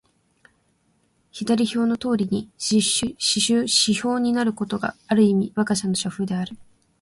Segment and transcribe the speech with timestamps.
[1.31, 6.57] 左表のとおりの支出になることが、ある意味わが社の社風である。